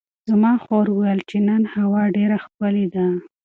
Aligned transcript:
زما 0.29 0.53
خور 0.63 0.85
وویل 0.91 1.21
چې 1.29 1.37
نن 1.47 1.61
هوا 1.75 2.03
ډېره 2.17 2.37
ښکلې 2.43 2.85
ده. 2.95 3.07